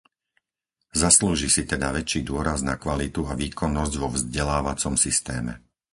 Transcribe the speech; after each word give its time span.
Zaslúži 1.01 1.45
si 1.55 1.61
teda 1.71 1.87
väčší 1.97 2.21
dôraz 2.29 2.59
na 2.69 2.73
kvalitu 2.83 3.21
a 3.31 3.37
výkonnosť 3.41 3.93
vo 4.01 4.09
vzdelávacom 4.11 4.93
systéme. 5.05 5.53